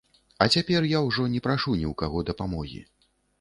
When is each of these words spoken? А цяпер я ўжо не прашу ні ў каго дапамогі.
А 0.45 0.45
цяпер 0.53 0.87
я 0.91 1.01
ўжо 1.07 1.25
не 1.33 1.41
прашу 1.49 1.75
ні 1.81 1.85
ў 1.91 1.93
каго 2.01 2.25
дапамогі. 2.31 2.81